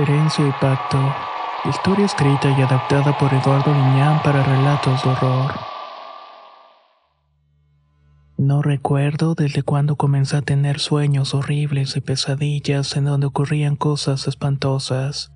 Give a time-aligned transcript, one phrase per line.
[0.00, 0.98] Herencia y Pacto.
[1.68, 5.52] Historia escrita y adaptada por Eduardo Liñán para relatos de horror.
[8.38, 14.26] No recuerdo desde cuándo comencé a tener sueños horribles y pesadillas en donde ocurrían cosas
[14.26, 15.32] espantosas.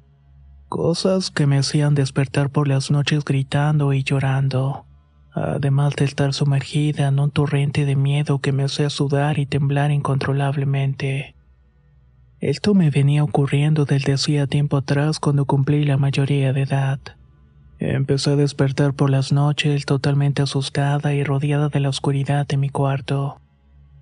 [0.70, 4.86] Cosas que me hacían despertar por las noches gritando y llorando.
[5.34, 9.90] Además de estar sumergida en un torrente de miedo que me hacía sudar y temblar
[9.90, 11.34] incontrolablemente.
[12.44, 16.98] Esto me venía ocurriendo desde hacía tiempo atrás cuando cumplí la mayoría de edad.
[17.78, 22.68] Empecé a despertar por las noches totalmente asustada y rodeada de la oscuridad de mi
[22.68, 23.40] cuarto,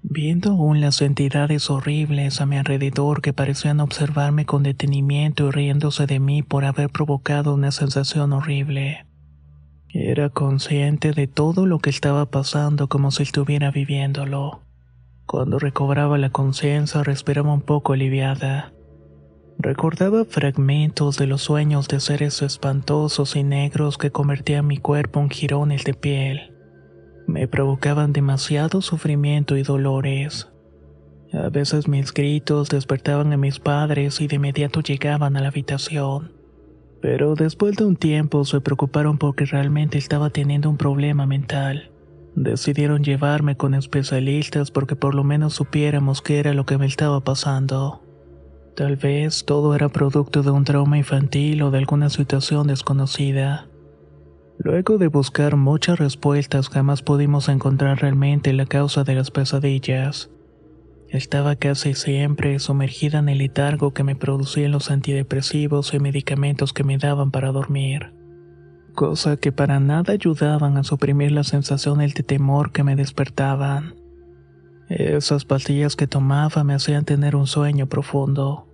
[0.02, 6.06] viendo aún las entidades horribles a mi alrededor que parecían observarme con detenimiento y riéndose
[6.06, 9.06] de mí por haber provocado una sensación horrible.
[9.90, 14.62] Era consciente de todo lo que estaba pasando como si estuviera viviéndolo.
[15.32, 18.74] Cuando recobraba la conciencia respiraba un poco aliviada.
[19.56, 25.30] Recordaba fragmentos de los sueños de seres espantosos y negros que convertían mi cuerpo en
[25.30, 26.52] jirones de piel.
[27.26, 30.52] Me provocaban demasiado sufrimiento y dolores.
[31.32, 36.34] A veces mis gritos despertaban a mis padres y de inmediato llegaban a la habitación.
[37.00, 41.91] Pero después de un tiempo se preocuparon porque realmente estaba teniendo un problema mental.
[42.34, 47.20] Decidieron llevarme con especialistas porque por lo menos supiéramos qué era lo que me estaba
[47.20, 48.02] pasando.
[48.74, 53.68] Tal vez todo era producto de un trauma infantil o de alguna situación desconocida.
[54.58, 60.30] Luego de buscar muchas respuestas jamás pudimos encontrar realmente la causa de las pesadillas.
[61.10, 66.84] Estaba casi siempre sumergida en el letargo que me producían los antidepresivos y medicamentos que
[66.84, 68.21] me daban para dormir
[68.92, 73.94] cosa que para nada ayudaban a suprimir las sensaciones de temor que me despertaban.
[74.88, 78.68] Esas pastillas que tomaba me hacían tener un sueño profundo.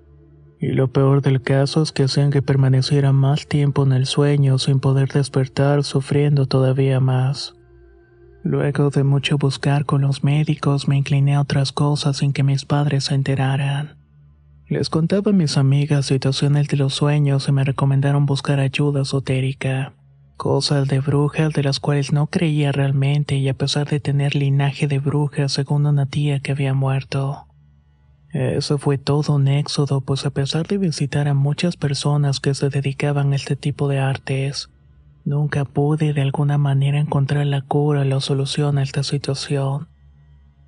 [0.61, 4.59] Y lo peor del caso es que hacían que permaneciera más tiempo en el sueño
[4.59, 7.55] sin poder despertar sufriendo todavía más.
[8.43, 12.65] Luego de mucho buscar con los médicos me incliné a otras cosas sin que mis
[12.65, 13.97] padres se enteraran.
[14.67, 19.93] Les contaba a mis amigas situaciones de los sueños y me recomendaron buscar ayuda esotérica
[20.39, 24.87] cosas de brujas de las cuales no creía realmente y a pesar de tener linaje
[24.87, 27.45] de brujas según una tía que había muerto.
[28.33, 32.69] Eso fue todo un éxodo, pues a pesar de visitar a muchas personas que se
[32.69, 34.71] dedicaban a este tipo de artes,
[35.25, 39.89] nunca pude de alguna manera encontrar la cura o la solución a esta situación.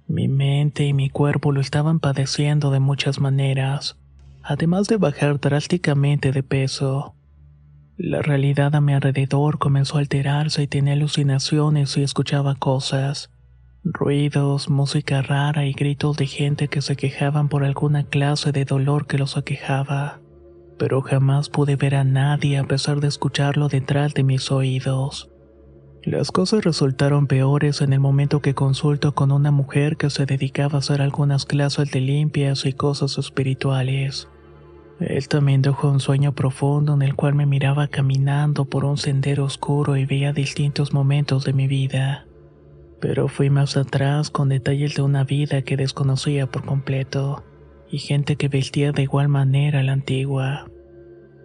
[0.08, 3.96] Mi mente y mi cuerpo lo estaban padeciendo de muchas maneras,
[4.42, 7.14] además de bajar drásticamente de peso.
[8.02, 13.28] La realidad a mi alrededor comenzó a alterarse y tenía alucinaciones y escuchaba cosas.
[13.84, 19.06] Ruidos, música rara y gritos de gente que se quejaban por alguna clase de dolor
[19.06, 20.18] que los aquejaba.
[20.78, 25.30] Pero jamás pude ver a nadie a pesar de escucharlo detrás de mis oídos.
[26.02, 30.76] Las cosas resultaron peores en el momento que consulto con una mujer que se dedicaba
[30.76, 34.26] a hacer algunas clases de limpias y cosas espirituales.
[35.00, 39.44] Él también dejó un sueño profundo en el cual me miraba caminando por un sendero
[39.44, 42.26] oscuro y veía distintos momentos de mi vida.
[43.00, 47.42] Pero fui más atrás con detalles de una vida que desconocía por completo,
[47.90, 50.66] y gente que vestía de igual manera a la antigua.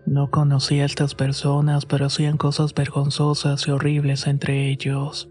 [0.05, 5.29] No conocía a estas personas, pero hacían cosas vergonzosas y horribles entre ellos.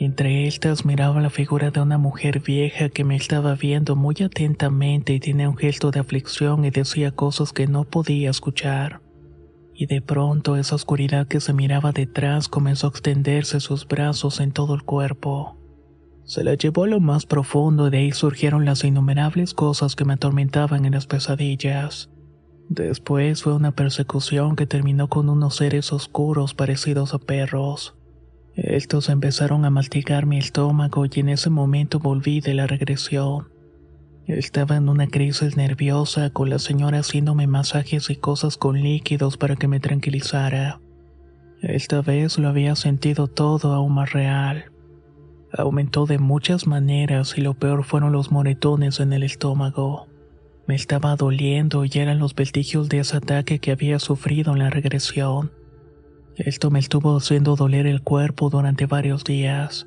[0.00, 5.12] Entre estas miraba la figura de una mujer vieja que me estaba viendo muy atentamente
[5.12, 9.02] y tenía un gesto de aflicción y decía cosas que no podía escuchar.
[9.74, 14.52] Y de pronto esa oscuridad que se miraba detrás comenzó a extenderse sus brazos en
[14.52, 15.58] todo el cuerpo.
[16.24, 20.06] Se la llevó a lo más profundo y de ahí surgieron las innumerables cosas que
[20.06, 22.08] me atormentaban en las pesadillas.
[22.70, 27.99] Después fue una persecución que terminó con unos seres oscuros parecidos a perros.
[28.56, 33.48] Estos empezaron a mastigar mi estómago y en ese momento volví de la regresión.
[34.26, 39.56] Estaba en una crisis nerviosa con la señora haciéndome masajes y cosas con líquidos para
[39.56, 40.80] que me tranquilizara.
[41.62, 44.66] Esta vez lo había sentido todo aún más real.
[45.52, 50.06] Aumentó de muchas maneras y lo peor fueron los moretones en el estómago.
[50.66, 54.70] Me estaba doliendo y eran los vestigios de ese ataque que había sufrido en la
[54.70, 55.50] regresión.
[56.36, 59.86] Esto me estuvo haciendo doler el cuerpo durante varios días.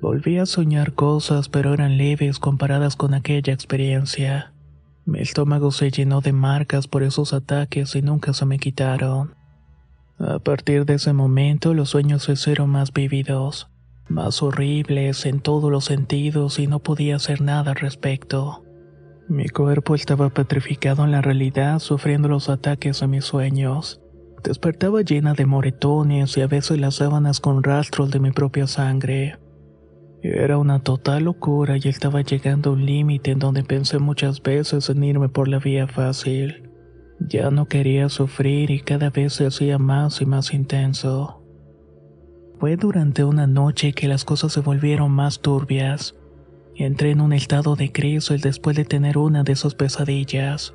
[0.00, 4.52] Volví a soñar cosas, pero eran leves comparadas con aquella experiencia.
[5.04, 9.34] Mi estómago se llenó de marcas por esos ataques y nunca se me quitaron.
[10.18, 13.68] A partir de ese momento los sueños se hicieron más vívidos,
[14.08, 18.64] más horribles en todos los sentidos y no podía hacer nada al respecto.
[19.28, 24.00] Mi cuerpo estaba petrificado en la realidad, sufriendo los ataques de mis sueños.
[24.46, 29.40] Despertaba llena de moretones y a veces las sábanas con rastros de mi propia sangre.
[30.22, 34.88] Era una total locura y estaba llegando a un límite en donde pensé muchas veces
[34.88, 36.70] en irme por la vía fácil.
[37.18, 41.42] Ya no quería sufrir y cada vez se hacía más y más intenso.
[42.60, 46.14] Fue durante una noche que las cosas se volvieron más turbias.
[46.76, 50.72] Entré en un estado de crisis después de tener una de esas pesadillas.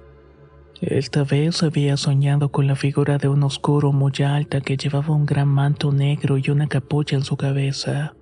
[0.82, 5.28] Esta vez había soñado con la figura de un oscuro muy alta que llevaba un
[5.28, 8.16] gran manto negro y una capucha en su cabeza.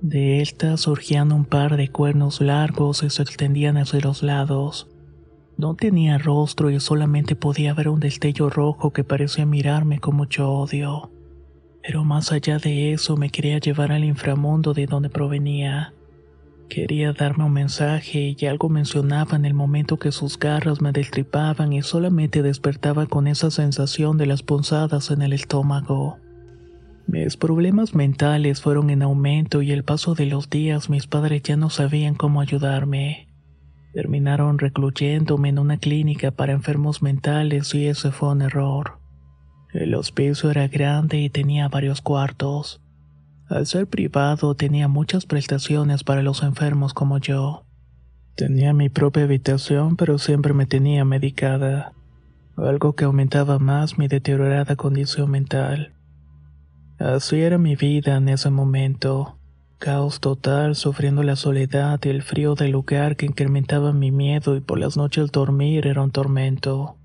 [0.00, 4.86] De esta surgían un par de cuernos largos y se extendían hacia los lados.
[5.56, 10.48] No tenía rostro y solamente podía ver un destello rojo que parecía mirarme con mucho
[10.52, 11.10] odio.
[11.82, 15.94] Pero más allá de eso me quería llevar al inframundo de donde provenía.
[16.68, 21.72] Quería darme un mensaje y algo mencionaba en el momento que sus garras me destripaban
[21.72, 26.18] y solamente despertaba con esa sensación de las punzadas en el estómago.
[27.06, 31.56] Mis problemas mentales fueron en aumento y el paso de los días mis padres ya
[31.56, 33.28] no sabían cómo ayudarme.
[33.94, 38.98] Terminaron recluyéndome en una clínica para enfermos mentales y ese fue un error.
[39.72, 42.82] El hospicio era grande y tenía varios cuartos.
[43.48, 47.64] Al ser privado tenía muchas prestaciones para los enfermos como yo.
[48.36, 51.92] Tenía mi propia habitación, pero siempre me tenía medicada,
[52.56, 55.94] algo que aumentaba más mi deteriorada condición mental.
[56.98, 59.38] Así era mi vida en ese momento.
[59.78, 64.60] Caos total, sufriendo la soledad y el frío del lugar que incrementaba mi miedo y
[64.60, 66.97] por las noches dormir era un tormento.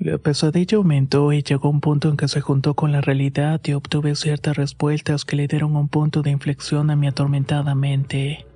[0.00, 3.72] La pesadilla aumentó y llegó un punto en que se juntó con la realidad y
[3.72, 8.46] obtuve ciertas respuestas que le dieron un punto de inflexión a mi atormentada mente.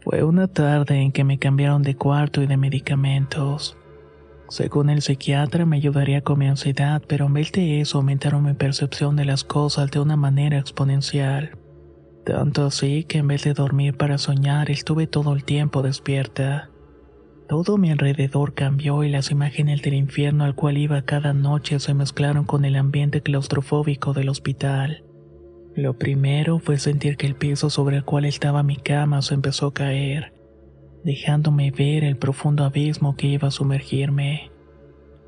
[0.00, 3.76] Fue una tarde en que me cambiaron de cuarto y de medicamentos.
[4.48, 8.54] Según el psiquiatra me ayudaría con mi ansiedad, pero en vez de eso aumentaron mi
[8.54, 11.58] percepción de las cosas de una manera exponencial.
[12.24, 16.70] Tanto así que en vez de dormir para soñar estuve todo el tiempo despierta.
[17.48, 21.94] Todo mi alrededor cambió y las imágenes del infierno al cual iba cada noche se
[21.94, 25.02] mezclaron con el ambiente claustrofóbico del hospital.
[25.74, 29.68] Lo primero fue sentir que el piso sobre el cual estaba mi cama se empezó
[29.68, 30.34] a caer,
[31.04, 34.50] dejándome ver el profundo abismo que iba a sumergirme.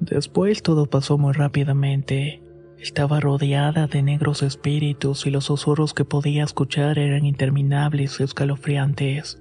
[0.01, 2.43] Después todo pasó muy rápidamente.
[2.79, 9.40] Estaba rodeada de negros espíritus y los susurros que podía escuchar eran interminables y escalofriantes.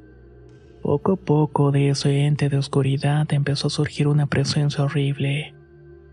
[0.81, 5.53] Poco a poco de ese ente de oscuridad empezó a surgir una presencia horrible.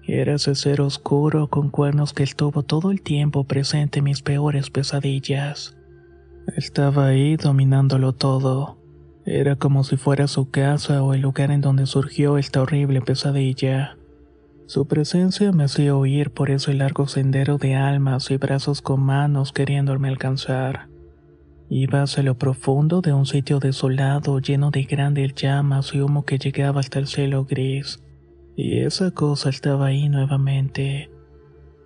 [0.03, 4.71] Era ese ser oscuro con cuernos que estuvo todo el tiempo presente en mis peores
[4.71, 5.77] pesadillas.
[6.57, 8.79] Estaba ahí dominándolo todo.
[9.25, 13.97] Era como si fuera su casa o el lugar en donde surgió esta horrible pesadilla.
[14.67, 19.53] Su presencia me hacía oír por ese largo sendero de almas y brazos con manos
[19.53, 20.89] queriéndome alcanzar.
[21.69, 26.39] Iba hacia lo profundo de un sitio desolado lleno de grandes llamas y humo que
[26.39, 28.03] llegaba hasta el cielo gris.
[28.55, 31.11] Y esa cosa estaba ahí nuevamente.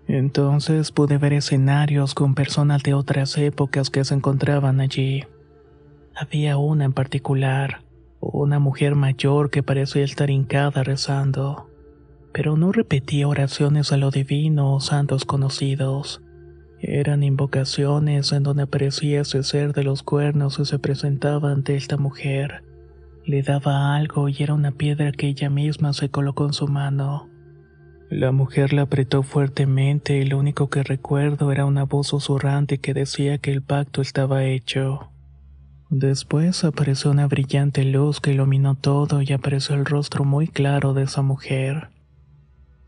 [0.06, 5.24] Entonces pude ver escenarios con personas de otras épocas que se encontraban allí.
[6.14, 7.82] Había una en particular,
[8.20, 11.70] una mujer mayor que parecía estar hincada rezando,
[12.32, 16.20] pero no repetía oraciones a lo divino o santos conocidos.
[16.82, 21.98] Eran invocaciones en donde aparecía ese ser de los cuernos y se presentaba ante esta
[21.98, 22.64] mujer.
[23.26, 27.28] Le daba algo y era una piedra que ella misma se colocó en su mano.
[28.08, 32.94] La mujer la apretó fuertemente y lo único que recuerdo era una voz susurrante que
[32.94, 35.10] decía que el pacto estaba hecho.
[35.90, 41.02] Después apareció una brillante luz que iluminó todo y apareció el rostro muy claro de
[41.02, 41.90] esa mujer.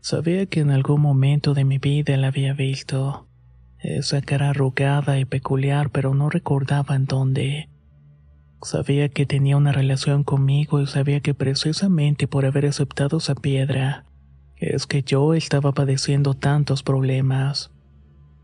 [0.01, 3.27] Sabía que en algún momento de mi vida la había visto.
[3.83, 7.69] Esa cara arrugada y peculiar, pero no recordaba en dónde.
[8.61, 14.05] Sabía que tenía una relación conmigo y sabía que precisamente por haber aceptado esa piedra,
[14.55, 17.71] es que yo estaba padeciendo tantos problemas.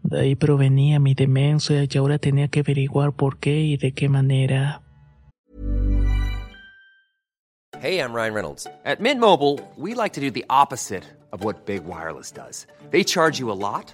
[0.03, 4.09] De ahí provenía mi demencia y ahora tenía que averiguar por qué y de qué
[4.09, 4.81] manera.
[7.81, 8.67] Hey, I'm Ryan Reynolds.
[8.83, 12.67] At Mint Mobile, we like to do the opposite of what Big Wireless does.
[12.91, 13.93] They charge you a lot,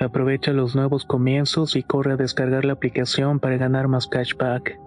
[0.00, 4.78] Aprovecha los nuevos comienzos y corre a descargar la aplicación para ganar más cashback.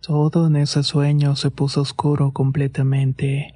[0.00, 3.54] Todo en ese sueño se puso oscuro completamente.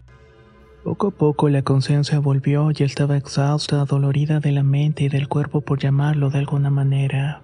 [0.84, 5.28] Poco a poco la conciencia volvió y estaba exhausta, dolorida de la mente y del
[5.28, 7.42] cuerpo por llamarlo de alguna manera.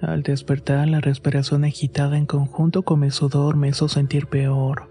[0.00, 4.88] Al despertar, la respiración agitada en conjunto con mi sudor me hizo sentir peor.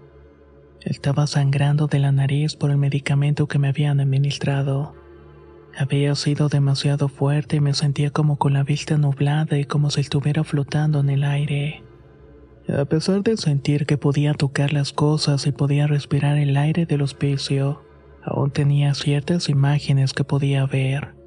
[0.82, 4.94] Estaba sangrando de la nariz por el medicamento que me habían administrado.
[5.76, 10.02] Había sido demasiado fuerte y me sentía como con la vista nublada y como si
[10.02, 11.82] estuviera flotando en el aire.
[12.68, 17.00] A pesar de sentir que podía tocar las cosas y podía respirar el aire del
[17.00, 17.82] hospicio,
[18.22, 21.17] aún tenía ciertas imágenes que podía ver.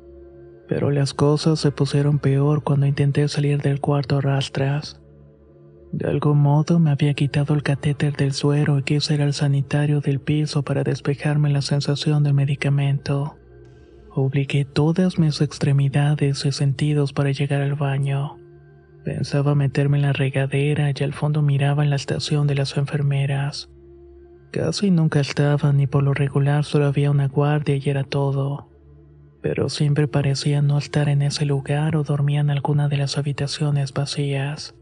[0.71, 5.01] Pero las cosas se pusieron peor cuando intenté salir del cuarto a rastras.
[5.91, 9.99] De algún modo me había quitado el catéter del suero y quise ir al sanitario
[9.99, 13.35] del piso para despejarme la sensación del medicamento.
[14.11, 18.37] Obligué todas mis extremidades y sentidos para llegar al baño.
[19.03, 23.69] Pensaba meterme en la regadera y al fondo miraba en la estación de las enfermeras.
[24.51, 28.70] Casi nunca estaban y por lo regular solo había una guardia y era todo.
[29.41, 33.93] Pero siempre parecía no estar en ese lugar o dormía en alguna de las habitaciones
[33.93, 34.75] vacías.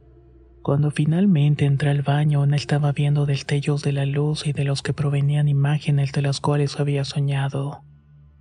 [0.62, 4.82] Cuando finalmente entré al baño, no estaba viendo destellos de la luz y de los
[4.82, 7.82] que provenían imágenes de las cuales había soñado.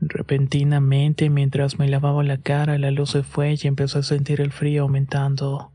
[0.01, 4.53] Repentinamente, mientras me lavaba la cara, la luz se fue y empecé a sentir el
[4.53, 5.73] frío aumentando.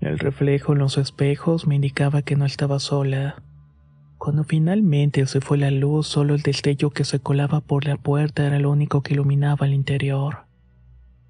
[0.00, 3.42] El reflejo en los espejos me indicaba que no estaba sola.
[4.28, 8.46] Cuando finalmente se fue la luz, solo el destello que se colaba por la puerta
[8.46, 10.44] era lo único que iluminaba el interior.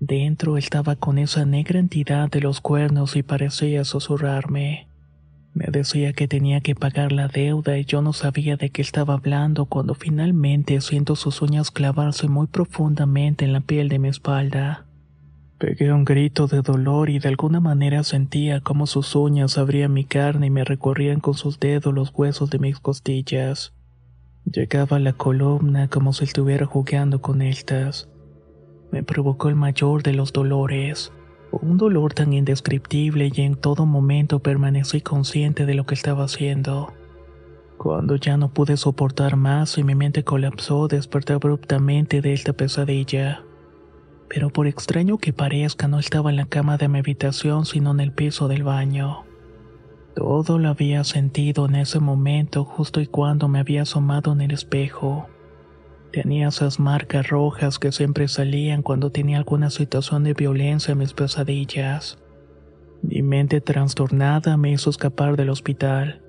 [0.01, 4.89] Dentro estaba con esa negra entidad de los cuernos y parecía susurrarme.
[5.55, 9.15] Me decía que tenía que pagar la deuda y yo no sabía de qué estaba
[9.15, 14.88] hablando cuando finalmente siento sus uñas clavarse muy profundamente en la piel de mi espalda.
[15.59, 20.05] Pegué un grito de dolor y de alguna manera sentía como sus uñas abrían mi
[20.05, 23.73] carne y me recorrían con sus dedos los huesos de mis costillas.
[24.45, 28.09] Llegaba a la columna como si estuviera jugando con estas.
[28.93, 31.13] Me provocó el mayor de los dolores.
[31.51, 36.93] Un dolor tan indescriptible y en todo momento permanecí consciente de lo que estaba haciendo.
[37.79, 43.43] Cuando ya no pude soportar más y mi mente colapsó, desperté abruptamente de esta pesadilla.
[44.29, 48.01] Pero por extraño que parezca, no estaba en la cama de mi habitación, sino en
[48.01, 49.25] el piso del baño.
[50.15, 54.51] Todo lo había sentido en ese momento, justo y cuando me había asomado en el
[54.51, 55.29] espejo.
[56.13, 61.13] Tenía esas marcas rojas que siempre salían cuando tenía alguna situación de violencia en mis
[61.13, 62.19] pesadillas.
[63.03, 66.23] Mi mente trastornada me hizo escapar del hospital.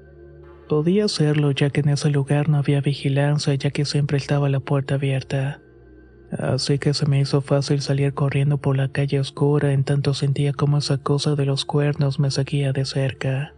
[0.68, 4.60] Podía hacerlo ya que en ese lugar no había vigilancia ya que siempre estaba la
[4.60, 5.62] puerta abierta.
[6.32, 10.54] Así que se me hizo fácil salir corriendo por la calle oscura en tanto sentía
[10.54, 13.54] como esa cosa de los cuernos me seguía de cerca.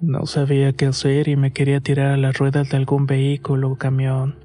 [0.00, 3.76] No sabía qué hacer y me quería tirar a las ruedas de algún vehículo o
[3.76, 4.44] camión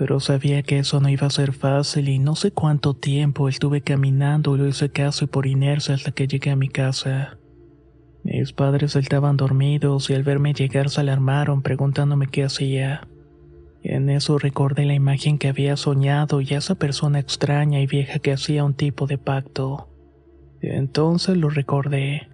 [0.00, 3.82] pero sabía que eso no iba a ser fácil y no sé cuánto tiempo estuve
[3.82, 7.36] caminando y lo hice casi por inercia hasta que llegué a mi casa.
[8.24, 13.06] Mis padres estaban dormidos y al verme llegar se alarmaron preguntándome qué hacía.
[13.82, 18.32] En eso recordé la imagen que había soñado y esa persona extraña y vieja que
[18.32, 19.88] hacía un tipo de pacto.
[20.60, 22.28] Entonces lo recordé.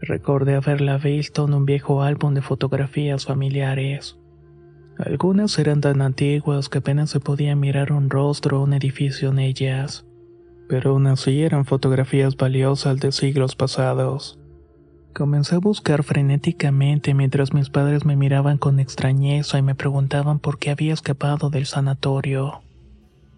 [0.00, 4.18] Recordé haberla visto en un viejo álbum de fotografías familiares.
[4.98, 9.38] Algunas eran tan antiguas que apenas se podía mirar un rostro o un edificio en
[9.38, 10.06] ellas,
[10.68, 14.38] pero aún así eran fotografías valiosas de siglos pasados.
[15.14, 20.58] Comencé a buscar frenéticamente mientras mis padres me miraban con extrañeza y me preguntaban por
[20.58, 22.62] qué había escapado del sanatorio.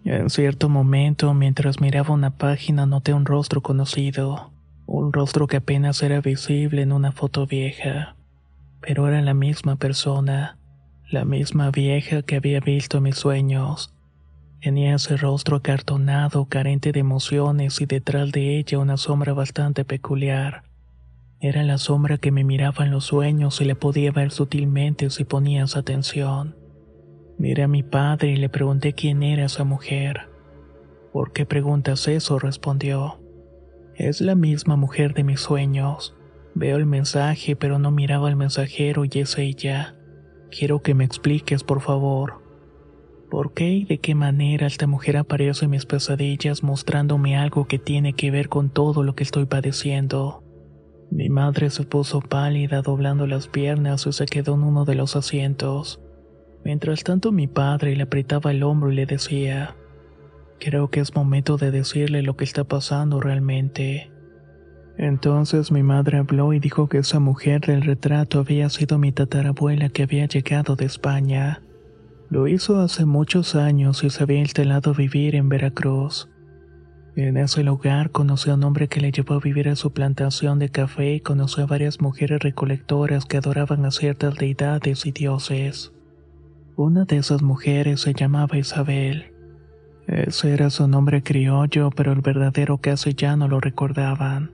[0.03, 4.51] En cierto momento, mientras miraba una página, noté un rostro conocido,
[4.87, 8.15] un rostro que apenas era visible en una foto vieja,
[8.81, 10.57] pero era la misma persona
[11.09, 13.93] la misma vieja que había visto en mis sueños.
[14.61, 20.66] Tenía ese rostro acartonado, carente de emociones y detrás de ella una sombra bastante peculiar.
[21.39, 25.23] Era la sombra que me miraba en los sueños y le podía ver sutilmente si
[25.23, 26.55] ponías atención.
[27.37, 30.29] Miré a mi padre y le pregunté quién era esa mujer.
[31.13, 32.39] ¿Por qué preguntas eso?
[32.39, 33.21] respondió.
[33.95, 36.15] Es la misma mujer de mis sueños.
[36.55, 39.95] Veo el mensaje, pero no miraba al mensajero y es ella.
[40.49, 42.41] Quiero que me expliques, por favor.
[43.29, 47.77] ¿Por qué y de qué manera esta mujer aparece en mis pesadillas mostrándome algo que
[47.77, 50.46] tiene que ver con todo lo que estoy padeciendo?
[51.11, 55.15] Mi madre se puso pálida doblando las piernas y se quedó en uno de los
[55.15, 56.01] asientos.
[56.63, 59.75] Mientras tanto mi padre le apretaba el hombro y le decía,
[60.59, 64.11] creo que es momento de decirle lo que está pasando realmente.
[64.97, 69.89] Entonces mi madre habló y dijo que esa mujer del retrato había sido mi tatarabuela
[69.89, 71.61] que había llegado de España.
[72.29, 76.27] Lo hizo hace muchos años y se había instalado a vivir en Veracruz.
[77.17, 80.59] En ese lugar conoció a un hombre que le llevó a vivir a su plantación
[80.59, 85.91] de café y conoció a varias mujeres recolectoras que adoraban a ciertas deidades y dioses.
[86.75, 89.33] Una de esas mujeres se llamaba Isabel.
[90.05, 94.51] Ese era su nombre criollo, pero el verdadero casi ya no lo recordaban.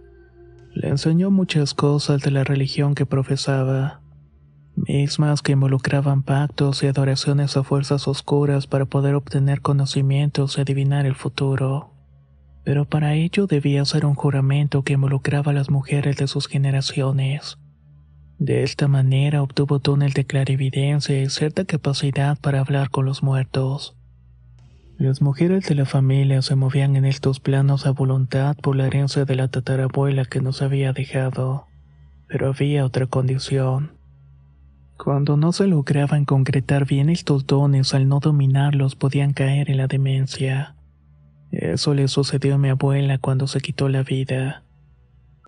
[0.73, 3.99] Le enseñó muchas cosas de la religión que profesaba,
[4.77, 11.05] mismas que involucraban pactos y adoraciones a fuerzas oscuras para poder obtener conocimientos y adivinar
[11.05, 11.92] el futuro.
[12.63, 17.57] Pero para ello debía ser un juramento que involucraba a las mujeres de sus generaciones.
[18.39, 23.95] De esta manera obtuvo túnel de clarividencia y cierta capacidad para hablar con los muertos.
[24.97, 29.25] Las mujeres de la familia se movían en estos planos a voluntad por la herencia
[29.25, 31.67] de la tatarabuela que nos había dejado.
[32.27, 33.91] Pero había otra condición.
[34.97, 39.87] Cuando no se lograban concretar bien estos dones al no dominarlos podían caer en la
[39.87, 40.75] demencia.
[41.53, 44.63] Eso le sucedió a mi abuela cuando se quitó la vida.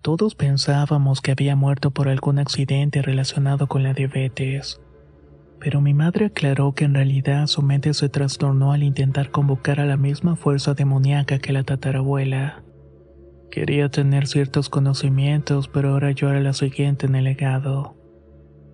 [0.04, 4.80] Todos pensábamos que había muerto por algún accidente relacionado con la diabetes.
[5.60, 9.86] Pero mi madre aclaró que en realidad su mente se trastornó al intentar convocar a
[9.86, 12.62] la misma fuerza demoníaca que la tatarabuela.
[13.50, 17.96] Quería tener ciertos conocimientos, pero ahora yo era la siguiente en el legado.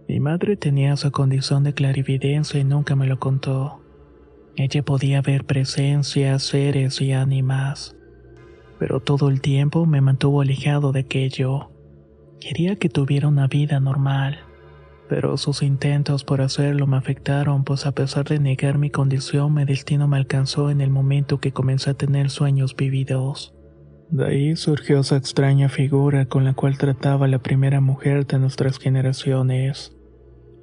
[0.09, 3.80] Mi madre tenía esa condición de clarividencia y nunca me lo contó.
[4.63, 7.95] Ella podía ver presencias, seres y ánimas,
[8.77, 11.71] pero todo el tiempo me mantuvo alejado de aquello.
[12.39, 14.37] Quería que tuviera una vida normal,
[15.09, 19.65] pero sus intentos por hacerlo me afectaron, pues a pesar de negar mi condición, mi
[19.65, 23.55] destino me alcanzó en el momento que comencé a tener sueños vividos.
[24.09, 28.77] De ahí surgió esa extraña figura con la cual trataba la primera mujer de nuestras
[28.77, 29.97] generaciones.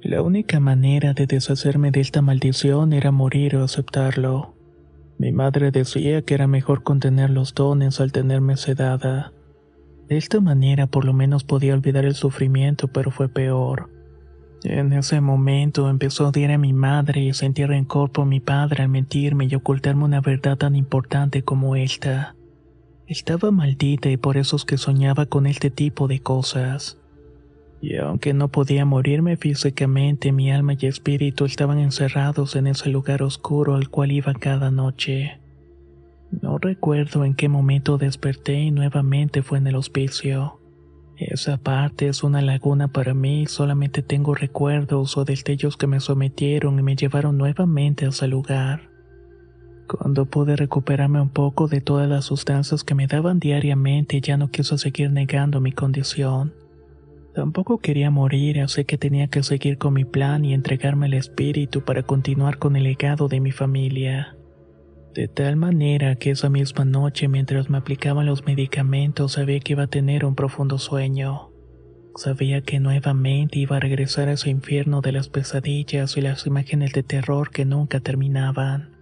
[0.01, 4.55] La única manera de deshacerme de esta maldición era morir o aceptarlo.
[5.17, 9.33] Mi madre decía que era mejor contener los dones al tenerme sedada.
[10.07, 13.89] De esta manera por lo menos podía olvidar el sufrimiento, pero fue peor.
[14.63, 18.83] En ese momento empezó a odiar a mi madre y sentí rencor por mi padre
[18.83, 22.35] al mentirme y ocultarme una verdad tan importante como esta.
[23.05, 26.98] Estaba maldita y por eso es que soñaba con este tipo de cosas.
[27.81, 33.23] Y aunque no podía morirme físicamente, mi alma y espíritu estaban encerrados en ese lugar
[33.23, 35.39] oscuro al cual iba cada noche.
[36.41, 40.59] No recuerdo en qué momento desperté y nuevamente fue en el hospicio.
[41.17, 46.79] Esa parte es una laguna para mí, solamente tengo recuerdos o destellos que me sometieron
[46.79, 48.89] y me llevaron nuevamente a ese lugar.
[49.87, 54.49] Cuando pude recuperarme un poco de todas las sustancias que me daban diariamente, ya no
[54.49, 56.53] quiso seguir negando mi condición.
[57.33, 61.81] Tampoco quería morir, así que tenía que seguir con mi plan y entregarme al espíritu
[61.81, 64.35] para continuar con el legado de mi familia.
[65.13, 69.83] De tal manera que esa misma noche, mientras me aplicaban los medicamentos, sabía que iba
[69.83, 71.51] a tener un profundo sueño.
[72.15, 76.93] Sabía que nuevamente iba a regresar a ese infierno de las pesadillas y las imágenes
[76.93, 78.95] de terror que nunca terminaban.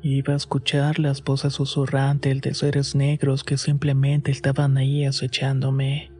[0.00, 6.12] Iba a escuchar las voces susurrantes de seres negros que simplemente estaban ahí acechándome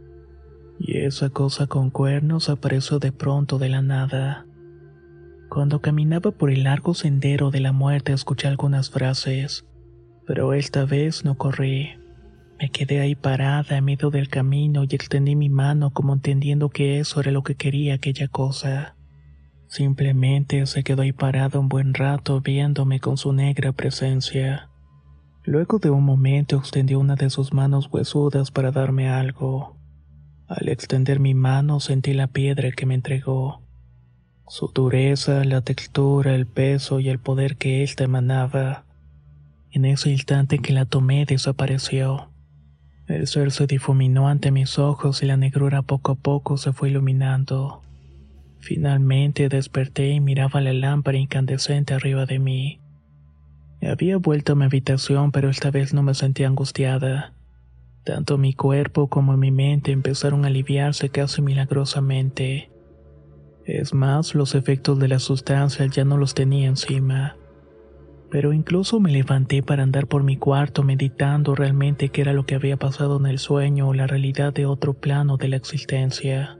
[0.79, 4.47] y esa cosa con cuernos apareció de pronto de la nada.
[5.49, 9.67] Cuando caminaba por el largo sendero de la muerte escuché algunas frases,
[10.27, 11.91] pero esta vez no corrí.
[12.61, 16.99] Me quedé ahí parada en medio del camino y extendí mi mano como entendiendo que
[16.99, 18.97] eso era lo que quería aquella cosa.
[19.69, 24.71] Simplemente se quedó ahí parado un buen rato viéndome con su negra presencia.
[25.45, 29.78] Luego de un momento extendió una de sus manos huesudas para darme algo.
[30.49, 33.61] Al extender mi mano sentí la piedra que me entregó.
[34.49, 38.87] Su dureza, la textura, el peso y el poder que ésta emanaba.
[39.71, 42.31] En ese instante que la tomé desapareció.
[43.07, 46.89] El ser se difuminó ante mis ojos y la negrura poco a poco se fue
[46.89, 47.83] iluminando.
[48.59, 52.81] Finalmente desperté y miraba la lámpara incandescente arriba de mí.
[53.83, 57.35] Había vuelto a mi habitación, pero esta vez no me sentía angustiada.
[58.09, 62.71] Tanto mi cuerpo como mi mente empezaron a aliviarse casi milagrosamente.
[63.67, 67.37] Es más, los efectos de la sustancia ya no los tenía encima.
[68.31, 72.55] Pero incluso me levanté para andar por mi cuarto meditando realmente qué era lo que
[72.55, 76.59] había pasado en el sueño o la realidad de otro plano de la existencia.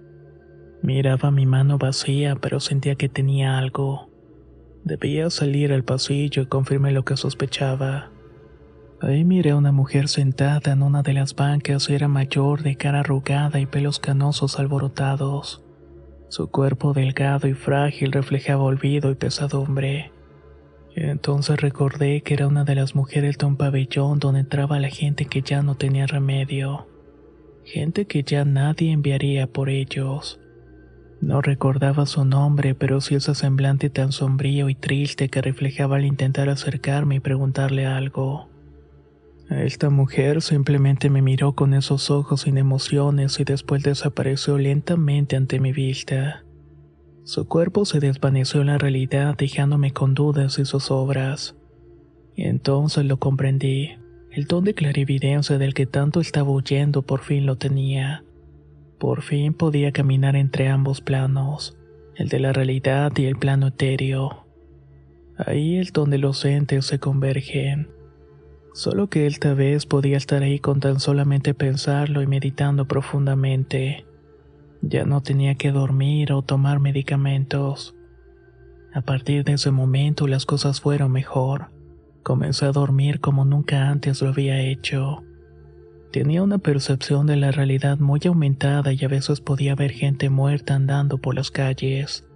[0.83, 4.11] Miraba mi mano vacía, pero sentía que tenía algo.
[4.85, 8.11] Debía salir al pasillo y confirmé lo que sospechaba.
[9.01, 13.01] Ahí miré a una mujer sentada en una de las bancas, era mayor, de cara
[13.01, 15.63] arrugada y pelos canosos alborotados.
[16.29, 20.13] Su cuerpo delgado y frágil reflejaba olvido y pesadumbre.
[20.97, 25.27] Entonces recordé que era una de las mujeres de un pabellón donde entraba la gente
[25.27, 26.89] que ya no tenía remedio.
[27.65, 30.41] Gente que ya nadie enviaría por ellos.
[31.21, 36.05] No recordaba su nombre, pero sí ese semblante tan sombrío y triste que reflejaba al
[36.05, 38.48] intentar acercarme y preguntarle algo.
[39.51, 45.59] Esta mujer simplemente me miró con esos ojos sin emociones y después desapareció lentamente ante
[45.59, 46.45] mi vista.
[47.25, 51.57] Su cuerpo se desvaneció en la realidad dejándome con dudas y zozobras.
[52.37, 53.97] Entonces lo comprendí.
[54.31, 58.25] El don de clarividencia del que tanto estaba huyendo por fin lo tenía.
[58.99, 61.79] Por fin podía caminar entre ambos planos,
[62.17, 64.47] el de la realidad y el plano etéreo.
[65.39, 67.98] Ahí es donde los entes se convergen
[68.79, 74.07] Solo que esta vez podía estar ahí con tan solamente pensarlo y meditando profundamente.
[74.83, 77.97] Ya no tenía que dormir o tomar medicamentos.
[78.95, 81.73] A partir de ese momento las cosas fueron mejor.
[82.23, 85.25] Comencé a dormir como nunca antes lo había hecho.
[86.13, 90.77] Tenía una percepción de la realidad muy aumentada y a veces podía ver gente muerta
[90.77, 92.28] andando por las calles.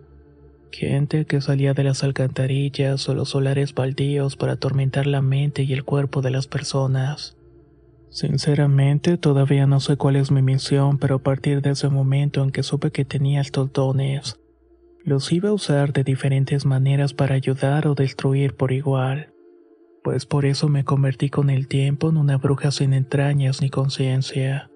[0.72, 5.72] Gente que salía de las alcantarillas o los solares baldíos para atormentar la mente y
[5.74, 7.36] el cuerpo de las personas.
[8.08, 12.50] Sinceramente, todavía no sé cuál es mi misión, pero a partir de ese momento en
[12.50, 14.40] que supe que tenía estos dones,
[15.04, 19.32] los iba a usar de diferentes maneras para ayudar o destruir por igual.
[20.02, 24.70] Pues por eso me convertí con el tiempo en una bruja sin entrañas ni conciencia.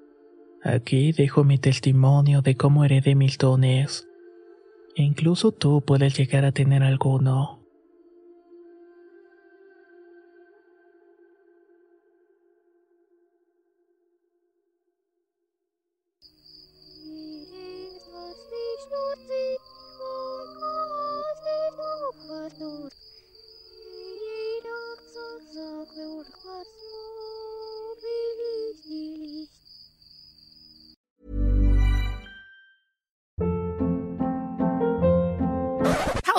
[0.63, 4.06] Aquí dejo mi testimonio de cómo heredé mis dones.
[4.97, 7.56] E incluso tú puedes llegar a tener alguno.